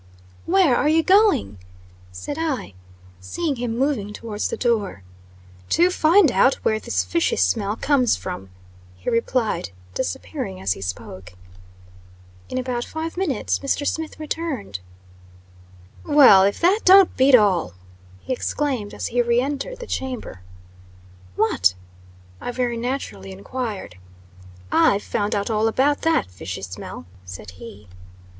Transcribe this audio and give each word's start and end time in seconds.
"Where 0.47 0.75
are 0.75 0.89
you 0.89 1.03
going?" 1.03 1.59
said 2.11 2.35
I, 2.39 2.73
seeing 3.19 3.57
him 3.57 3.77
moving 3.77 4.13
towards 4.13 4.47
the 4.49 4.57
door. 4.57 5.03
"To 5.69 5.91
find 5.91 6.31
out 6.31 6.55
where 6.65 6.79
this 6.79 7.03
fishy 7.03 7.35
smell 7.35 7.75
comes 7.75 8.15
from," 8.15 8.49
he 8.95 9.11
replied, 9.11 9.69
disappearing 9.93 10.59
as 10.59 10.71
he 10.73 10.81
spoke. 10.81 11.33
In 12.49 12.57
about 12.57 12.83
five 12.83 13.15
minutes, 13.15 13.59
Mr. 13.59 13.85
Smith 13.85 14.19
returned. 14.19 14.79
"Well, 16.03 16.41
if 16.45 16.59
that 16.61 16.79
don't 16.83 17.15
beat 17.15 17.35
all!" 17.35 17.75
he 18.21 18.33
exclaimed, 18.33 18.95
as 18.95 19.05
he 19.05 19.21
re 19.21 19.39
entered 19.39 19.77
the 19.81 19.85
chamber. 19.85 20.41
"What?" 21.35 21.75
I 22.41 22.49
very 22.51 22.75
naturally 22.75 23.31
enquired. 23.31 23.97
"I've 24.71 25.03
found 25.03 25.35
out 25.35 25.51
all 25.51 25.67
about 25.67 26.01
that 26.01 26.25
fishy 26.31 26.63
smell," 26.63 27.05
said 27.23 27.51
he. 27.51 27.87